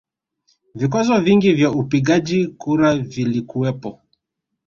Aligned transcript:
Vikwazo 0.75 1.21
vingi 1.21 1.53
vya 1.53 1.71
upigaji 1.71 2.47
kura 2.47 2.95
vilikuwepo 2.97 3.99